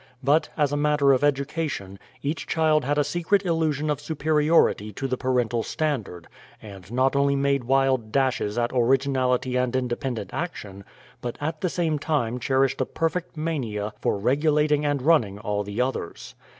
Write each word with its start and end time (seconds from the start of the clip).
But, 0.23 0.49
as 0.57 0.71
a 0.71 0.77
matter 0.77 1.13
of 1.13 1.23
education, 1.23 1.99
each 2.23 2.47
child 2.47 2.83
had 2.83 2.97
a 2.97 3.03
secret 3.03 3.45
illusion 3.45 3.87
of 3.91 4.01
superiority 4.01 4.91
to 4.93 5.07
the 5.07 5.15
parental 5.15 5.61
standard, 5.61 6.27
and 6.59 6.91
not 6.91 7.15
only 7.15 7.35
made 7.35 7.65
wild 7.65 8.11
dashes 8.11 8.57
at 8.57 8.71
originality 8.73 9.57
and 9.57 9.75
independent 9.75 10.31
action, 10.33 10.85
but 11.21 11.37
at 11.39 11.61
the 11.61 11.69
same 11.69 11.99
time 11.99 12.39
cherished 12.39 12.81
a 12.81 12.85
perfect 12.87 13.37
mania 13.37 13.93
for 14.01 14.17
regulating 14.17 14.87
and 14.87 15.03
running 15.03 15.37
all 15.37 15.61
the 15.63 15.79
others. 15.79 16.33